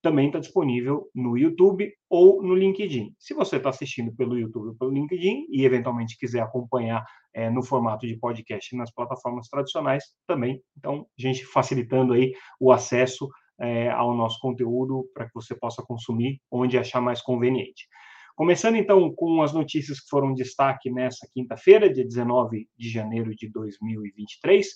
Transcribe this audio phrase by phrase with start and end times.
[0.07, 3.13] também está disponível no YouTube ou no LinkedIn.
[3.19, 7.61] Se você está assistindo pelo YouTube ou pelo LinkedIn e eventualmente quiser acompanhar é, no
[7.61, 10.63] formato de podcast nas plataformas tradicionais, também.
[10.79, 16.41] Então, gente facilitando aí o acesso é, ao nosso conteúdo para que você possa consumir
[16.53, 17.89] onde achar mais conveniente.
[18.37, 23.51] Começando então com as notícias que foram destaque nessa quinta-feira, dia 19 de janeiro de
[23.51, 24.69] 2023.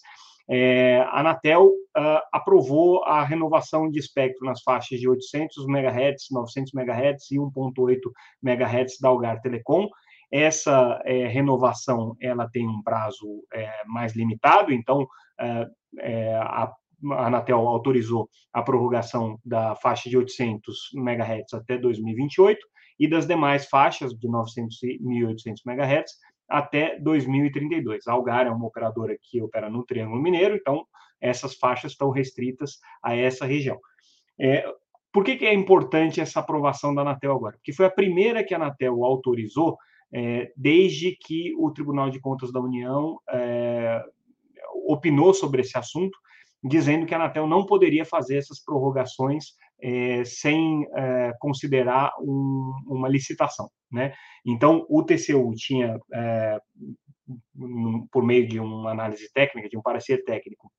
[0.52, 6.74] É, a Anatel uh, aprovou a renovação de espectro nas faixas de 800 MHz, 900
[6.74, 7.98] MHz e 1.8
[8.42, 9.88] MHz da Algar Telecom.
[10.32, 15.06] Essa é, renovação ela tem um prazo é, mais limitado, então
[15.40, 15.66] é,
[16.00, 16.72] é, a
[17.12, 22.58] a Anatel autorizou a prorrogação da faixa de 800 MHz até 2028
[22.98, 26.12] e das demais faixas de 900 e 1800 MHz
[26.50, 28.06] até 2032.
[28.06, 30.84] A Algar é uma operadora que opera no Triângulo Mineiro, então
[31.20, 33.78] essas faixas estão restritas a essa região.
[34.38, 34.66] É,
[35.12, 37.56] por que, que, é importante essa aprovação da Anatel agora?
[37.56, 39.76] Porque foi a primeira que a Anatel autorizou
[40.12, 44.02] é, desde que o Tribunal de Contas da União é,
[44.86, 46.18] opinou sobre esse assunto,
[46.62, 53.08] dizendo que a Anatel não poderia fazer essas prorrogações é, sem é, considerar um, uma
[53.08, 53.70] licitação.
[53.90, 54.12] Né?
[54.44, 56.58] Então, o TCU tinha, é,
[58.12, 60.70] por meio de uma análise técnica, de um parecer técnico,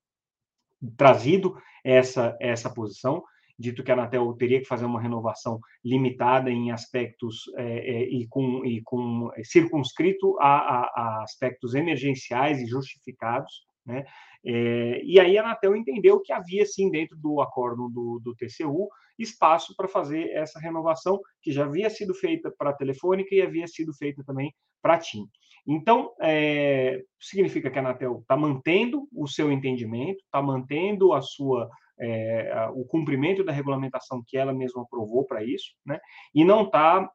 [0.98, 3.24] trazido essa, essa posição,
[3.58, 8.82] dito que a Anatel teria que fazer uma renovação limitada em aspectos e, com, e
[8.82, 14.06] com circunscrito a, a, a aspectos emergenciais e justificados, né?
[14.44, 18.90] É, e aí a Anatel entendeu que havia, sim, dentro do acordo do, do TCU,
[19.18, 23.68] espaço para fazer essa renovação, que já havia sido feita para a Telefônica e havia
[23.68, 25.28] sido feita também para a TIM.
[25.68, 31.70] Então, é, significa que a Anatel está mantendo o seu entendimento, está mantendo a sua
[32.00, 36.00] é, o cumprimento da regulamentação que ela mesma aprovou para isso, né?
[36.34, 37.08] e não está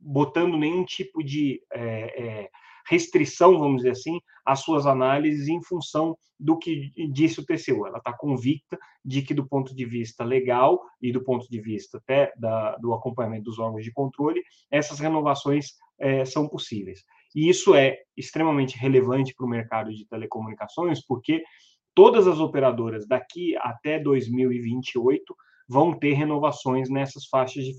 [0.00, 1.62] botando nenhum tipo de
[2.88, 7.86] restrição, vamos dizer assim, às suas análises em função do que disse o TCU.
[7.86, 11.98] Ela está convicta de que, do ponto de vista legal e do ponto de vista
[11.98, 17.04] até da, do acompanhamento dos órgãos de controle, essas renovações é, são possíveis.
[17.34, 21.42] E isso é extremamente relevante para o mercado de telecomunicações, porque
[21.94, 25.34] todas as operadoras daqui até 2028
[25.68, 27.74] vão ter renovações nessas faixas de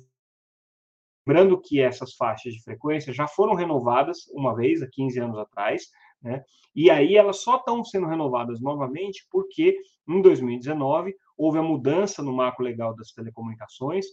[1.26, 5.84] Lembrando que essas faixas de frequência já foram renovadas uma vez, há 15 anos atrás,
[6.22, 6.44] né?
[6.76, 12.34] e aí elas só estão sendo renovadas novamente porque, em 2019, houve a mudança no
[12.34, 14.06] marco legal das telecomunicações,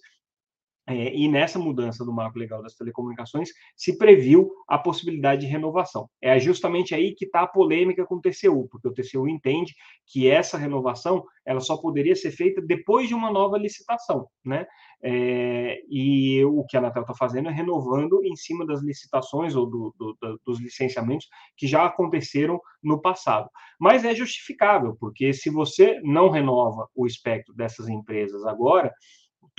[0.91, 6.11] é, e nessa mudança do marco legal das telecomunicações se previu a possibilidade de renovação.
[6.21, 9.73] É justamente aí que está a polêmica com o TCU, porque o TCU entende
[10.05, 14.67] que essa renovação ela só poderia ser feita depois de uma nova licitação, né?
[15.03, 19.67] É, e o que a Anatel está fazendo é renovando em cima das licitações ou
[19.67, 21.27] do, do, dos licenciamentos
[21.57, 23.49] que já aconteceram no passado.
[23.79, 28.93] Mas é justificável, porque se você não renova o espectro dessas empresas agora,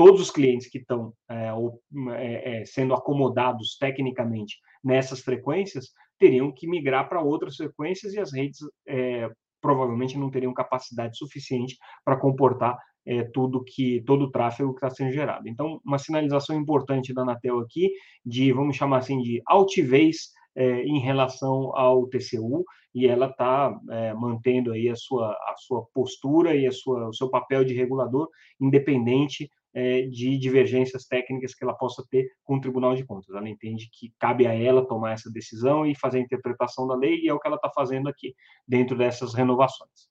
[0.02, 1.52] todos os clientes que estão é,
[2.16, 8.34] é, é, sendo acomodados tecnicamente nessas frequências teriam que migrar para outras frequências e as
[8.34, 9.30] redes é,
[9.62, 12.76] provavelmente não teriam capacidade suficiente para comportar
[13.06, 15.48] é, tudo que todo o tráfego que está sendo gerado.
[15.48, 17.92] Então, uma sinalização importante da Anatel aqui
[18.26, 24.16] de, vamos chamar assim, de altivez é, em relação ao TCU e ela está é,
[24.16, 28.28] mantendo aí a sua, a sua postura e a sua, o seu papel de regulador
[28.60, 33.34] independente é, de divergências técnicas que ela possa ter com o Tribunal de Contas.
[33.34, 37.22] Ela entende que cabe a ela tomar essa decisão e fazer a interpretação da lei,
[37.22, 38.34] e é o que ela está fazendo aqui,
[38.68, 40.10] dentro dessas renovações.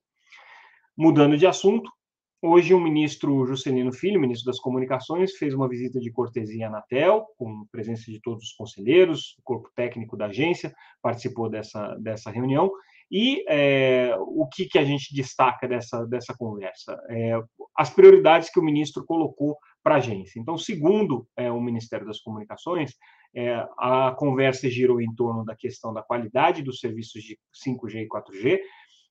[0.96, 1.90] Mudando de assunto,
[2.42, 7.26] hoje o ministro Juscelino Filho, ministro das Comunicações, fez uma visita de cortesia à Anatel,
[7.36, 10.72] com presença de todos os conselheiros, o corpo técnico da agência
[11.02, 12.70] participou dessa, dessa reunião,
[13.10, 16.96] e é, o que, que a gente destaca dessa, dessa conversa?
[17.08, 17.40] É,
[17.76, 20.38] as prioridades que o ministro colocou para a agência.
[20.38, 22.94] Então, segundo é, o Ministério das Comunicações,
[23.34, 28.08] é, a conversa girou em torno da questão da qualidade dos serviços de 5G e
[28.08, 28.60] 4G,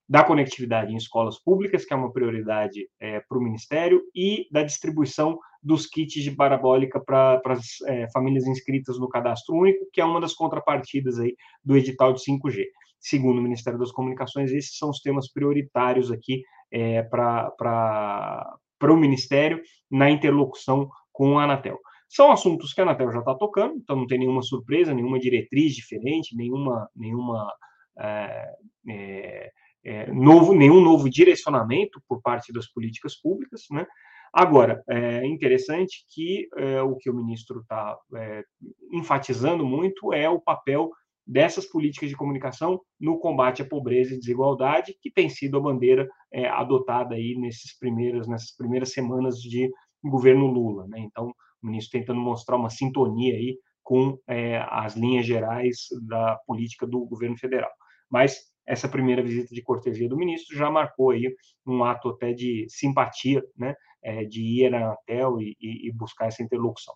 [0.08, 4.64] da conectividade em escolas públicas, que é uma prioridade é, para o Ministério, e da
[4.64, 10.06] distribuição dos kits de parabólica para as é, famílias inscritas no cadastro único, que é
[10.06, 12.64] uma das contrapartidas aí do edital de 5G.
[13.00, 19.62] Segundo o Ministério das Comunicações, esses são os temas prioritários aqui é, para o Ministério
[19.90, 21.78] na interlocução com a Anatel.
[22.08, 25.76] São assuntos que a Anatel já está tocando, então não tem nenhuma surpresa, nenhuma diretriz
[25.76, 27.54] diferente, nenhuma, nenhuma
[28.00, 28.56] é,
[28.90, 29.52] é,
[29.84, 33.86] é, novo, nenhum novo direcionamento por parte das políticas públicas, né?
[34.32, 38.44] Agora, é interessante que é, o que o ministro está é,
[38.92, 40.92] enfatizando muito é o papel
[41.30, 46.10] dessas políticas de comunicação no combate à pobreza e desigualdade, que tem sido a bandeira
[46.34, 49.72] é, adotada aí nesses primeiros, nessas primeiras semanas de
[50.04, 50.88] governo Lula.
[50.88, 51.00] Né?
[51.02, 51.32] Então,
[51.62, 57.06] o ministro tentando mostrar uma sintonia aí com é, as linhas gerais da política do
[57.06, 57.72] governo federal.
[58.10, 61.32] Mas essa primeira visita de cortesia do ministro já marcou aí
[61.66, 66.42] um ato até de simpatia, né, é, de ir na Anatel e, e, buscar essa
[66.42, 66.94] interlocução.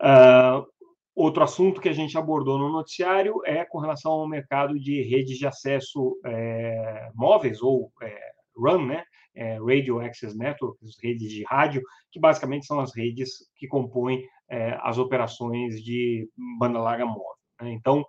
[0.00, 0.64] Uh,
[1.14, 5.38] outro assunto que a gente abordou no noticiário é com relação ao mercado de redes
[5.38, 9.04] de acesso é, móveis ou é, RAN, né,
[9.34, 14.76] é, Radio Access Networks, redes de rádio, que basicamente são as redes que compõem é,
[14.82, 16.28] as operações de
[16.58, 17.36] banda larga móvel.
[17.60, 17.72] Né?
[17.72, 18.04] Então,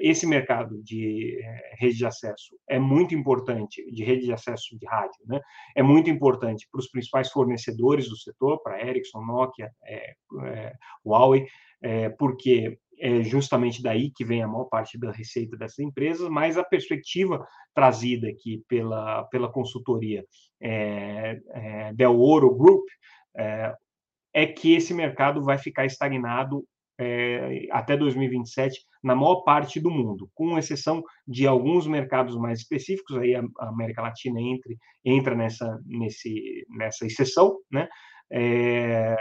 [0.00, 4.86] esse mercado de é, rede de acesso é muito importante, de rede de acesso de
[4.86, 5.40] rádio, né?
[5.74, 10.72] é muito importante para os principais fornecedores do setor, para Ericsson, Nokia, é, é,
[11.04, 11.46] Huawei,
[11.82, 16.56] é, porque é justamente daí que vem a maior parte da receita dessas empresas, mas
[16.56, 17.44] a perspectiva
[17.74, 20.24] trazida aqui pela, pela consultoria
[20.60, 22.84] é, é, Del Oro Group
[23.36, 23.74] é,
[24.32, 26.64] é que esse mercado vai ficar estagnado
[26.98, 33.16] é, até 2027 na maior parte do mundo, com exceção de alguns mercados mais específicos,
[33.18, 37.88] aí a, América Latina entre, entra nessa, nesse, nessa exceção, né?
[38.32, 39.16] É,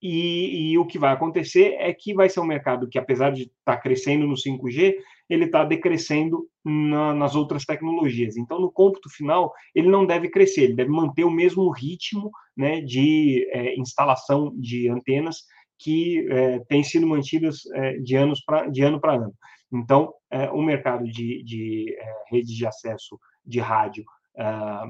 [0.00, 3.42] e, e, o que vai acontecer é que vai ser um mercado que, apesar de
[3.42, 4.94] estar tá crescendo no 5G,
[5.28, 8.36] ele está decrescendo na, nas outras tecnologias.
[8.36, 12.80] Então, no cômputo final, ele não deve crescer, ele deve manter o mesmo ritmo né,
[12.80, 15.42] de é, instalação de antenas
[15.78, 19.34] que é, têm sido mantidas é, de, anos pra, de ano para ano.
[19.72, 24.04] Então, é, o mercado de, de é, redes de acesso de rádio
[24.38, 24.84] ah,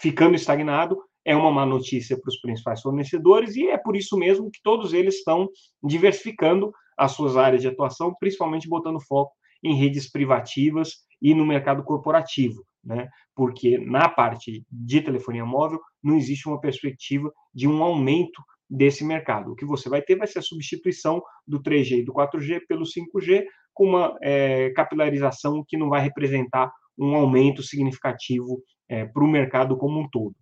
[0.00, 4.50] ficando estagnado é uma má notícia para os principais fornecedores e é por isso mesmo
[4.50, 5.48] que todos eles estão
[5.82, 9.32] diversificando as suas áreas de atuação, principalmente botando foco
[9.62, 13.08] em redes privativas e no mercado corporativo, né?
[13.34, 19.52] Porque na parte de telefonia móvel não existe uma perspectiva de um aumento desse mercado.
[19.52, 22.84] O que você vai ter vai ser a substituição do 3G e do 4G pelo
[22.84, 29.28] 5G, com uma é, capilarização que não vai representar um aumento significativo é, para o
[29.28, 30.34] mercado como um todo.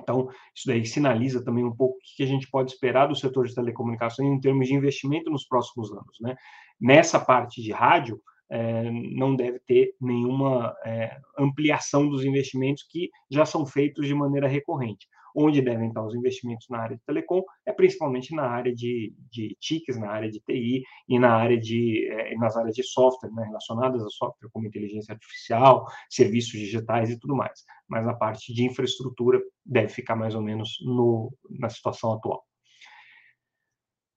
[0.00, 3.46] Então, isso daí sinaliza também um pouco o que a gente pode esperar do setor
[3.46, 6.16] de telecomunicações em termos de investimento nos próximos anos.
[6.20, 6.34] Né?
[6.80, 13.46] Nessa parte de rádio, é, não deve ter nenhuma é, ampliação dos investimentos que já
[13.46, 17.72] são feitos de maneira recorrente onde devem estar os investimentos na área de telecom, é
[17.72, 22.34] principalmente na área de, de TICs, na área de TI e na área de, é,
[22.36, 27.34] nas áreas de software, né, relacionadas a software como inteligência artificial, serviços digitais e tudo
[27.34, 27.64] mais.
[27.88, 32.44] Mas a parte de infraestrutura deve ficar mais ou menos no, na situação atual.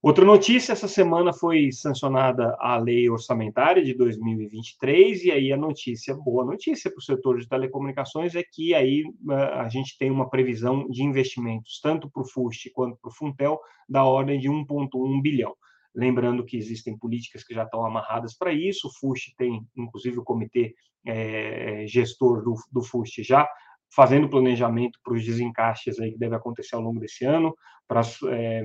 [0.06, 6.14] Outra notícia, essa semana foi sancionada a lei orçamentária de 2023, e aí a notícia,
[6.14, 10.30] boa notícia para o setor de telecomunicações é que aí ah, a gente tem uma
[10.30, 13.60] previsão de investimentos, tanto para o FUST quanto para o Funtel,
[13.90, 15.56] da ordem de 1,1 bilhão.
[15.96, 20.24] Lembrando que existem políticas que já estão amarradas para isso, o FUST tem, inclusive, o
[20.24, 23.48] comitê é, gestor do, do FUST já
[23.94, 27.56] fazendo planejamento para os desencaixes aí que deve acontecer ao longo desse ano,
[27.88, 28.64] para, é,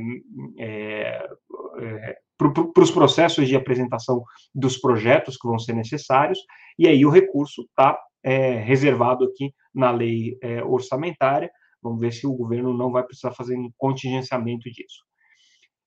[0.58, 1.28] é,
[1.80, 2.18] é,
[2.78, 4.22] os processos de apresentação
[4.54, 6.38] dos projetos que vão ser necessários,
[6.78, 11.50] e aí o recurso está é, reservado aqui na lei é, orçamentária.
[11.82, 15.04] Vamos ver se o governo não vai precisar fazer um contingenciamento disso.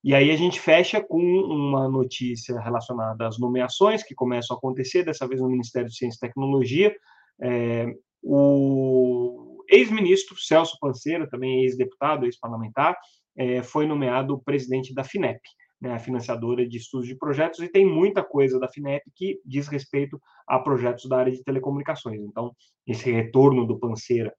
[0.04, 5.04] E aí a gente fecha com uma notícia relacionada às nomeações que começam a acontecer,
[5.04, 6.94] dessa vez no Ministério de Ciência e Tecnologia.
[7.42, 7.86] É,
[8.24, 12.98] o ex-ministro Celso Panceira, também ex-deputado, ex-parlamentar,
[13.36, 15.42] é, foi nomeado presidente da FINEP,
[15.82, 19.68] né, a financiadora de estudos de projetos, e tem muita coisa da FINEP que diz
[19.68, 22.22] respeito a projetos da área de telecomunicações.
[22.22, 22.56] Então,
[22.88, 24.34] esse retorno do Panceira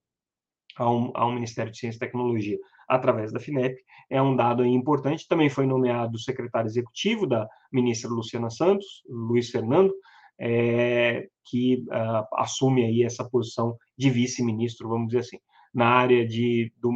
[0.76, 3.76] ao, ao Ministério de Ciência e Tecnologia através da FINEP,
[4.11, 5.26] é um dado importante.
[5.26, 9.93] Também foi nomeado secretário executivo da ministra Luciana Santos, Luiz Fernando,
[10.38, 15.39] é, que uh, assume aí essa posição de vice-ministro, vamos dizer assim,
[15.73, 16.91] na área de, do,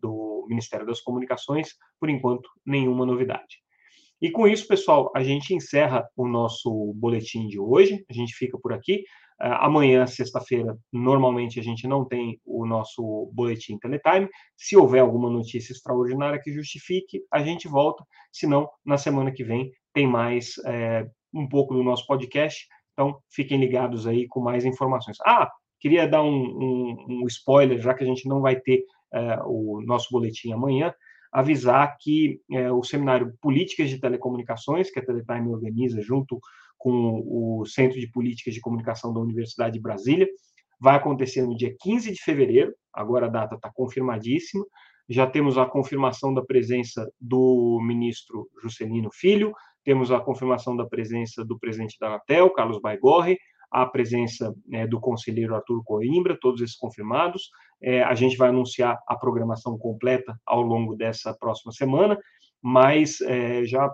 [0.00, 3.58] do Ministério das Comunicações, por enquanto, nenhuma novidade.
[4.20, 8.04] E com isso, pessoal, a gente encerra o nosso boletim de hoje.
[8.10, 9.04] A gente fica por aqui.
[9.40, 14.28] Uh, amanhã, sexta-feira, normalmente a gente não tem o nosso boletim Teletime.
[14.56, 18.04] Se houver alguma notícia extraordinária que justifique, a gente volta.
[18.32, 22.66] Se não, na semana que vem tem mais é, um pouco do nosso podcast.
[22.98, 25.18] Então, fiquem ligados aí com mais informações.
[25.24, 28.82] Ah, queria dar um, um, um spoiler, já que a gente não vai ter
[29.14, 30.92] é, o nosso boletim amanhã
[31.30, 36.40] avisar que é, o seminário Políticas de Telecomunicações, que a Teletime organiza junto
[36.76, 40.26] com o Centro de Políticas de Comunicação da Universidade de Brasília,
[40.80, 44.64] vai acontecer no dia 15 de fevereiro, agora a data está confirmadíssima,
[45.08, 49.52] já temos a confirmação da presença do ministro Juscelino Filho,
[49.84, 53.38] temos a confirmação da presença do presidente da Anatel, Carlos Baigorre,
[53.70, 57.50] a presença é, do conselheiro Arthur Coimbra, todos esses confirmados.
[57.82, 62.18] É, a gente vai anunciar a programação completa ao longo dessa próxima semana,
[62.60, 63.88] mas é, já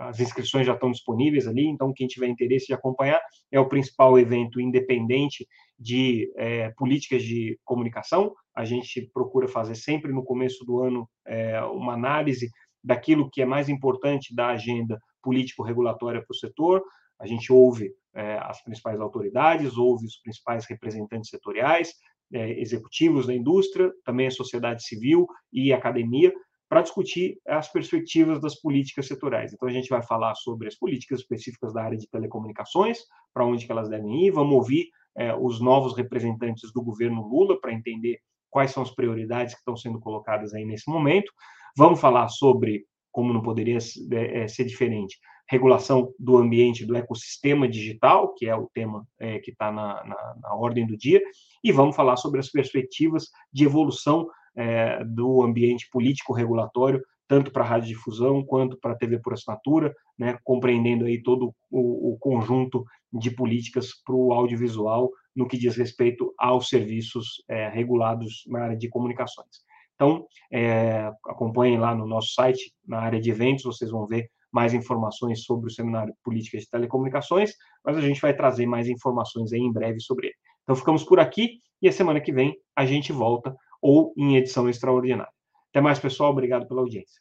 [0.00, 4.18] as inscrições já estão disponíveis ali, então quem tiver interesse de acompanhar é o principal
[4.18, 5.46] evento independente
[5.78, 8.34] de é, políticas de comunicação.
[8.54, 12.50] A gente procura fazer sempre no começo do ano é, uma análise
[12.84, 16.82] daquilo que é mais importante da agenda político-regulatória para o setor.
[17.18, 21.92] A gente ouve é, as principais autoridades, ouve os principais representantes setoriais,
[22.32, 26.32] é, executivos da indústria, também a sociedade civil e academia,
[26.68, 29.52] para discutir as perspectivas das políticas setoriais.
[29.52, 32.98] Então, a gente vai falar sobre as políticas específicas da área de telecomunicações,
[33.32, 37.60] para onde que elas devem ir, vamos ouvir é, os novos representantes do governo Lula
[37.60, 38.18] para entender
[38.50, 41.32] quais são as prioridades que estão sendo colocadas aí nesse momento.
[41.76, 43.78] Vamos falar sobre, como não poderia
[44.12, 49.50] é, ser diferente, regulação do ambiente, do ecossistema digital, que é o tema é, que
[49.50, 51.20] está na, na, na, ordem do dia,
[51.62, 57.66] e vamos falar sobre as perspectivas de evolução é, do ambiente político-regulatório, tanto para a
[57.66, 63.30] radiodifusão quanto para a TV por assinatura, né, compreendendo aí todo o, o conjunto de
[63.30, 68.88] políticas para o audiovisual no que diz respeito aos serviços é, regulados na área de
[68.88, 69.63] comunicações.
[69.94, 74.72] Então, é, acompanhem lá no nosso site, na área de eventos, vocês vão ver mais
[74.72, 77.52] informações sobre o seminário Políticas de Telecomunicações,
[77.84, 80.36] mas a gente vai trazer mais informações aí em breve sobre ele.
[80.62, 84.68] Então ficamos por aqui e a semana que vem a gente volta ou em edição
[84.68, 85.30] extraordinária.
[85.70, 86.30] Até mais, pessoal.
[86.30, 87.20] Obrigado pela audiência.